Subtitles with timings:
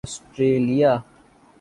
[0.07, 0.91] Australia